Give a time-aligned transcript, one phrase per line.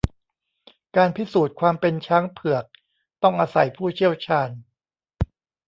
[0.95, 2.63] การพิสูจน์ความเป็นช้างเผือก
[3.23, 4.49] ต้องอาศัยผู้เชี่ยวชาญ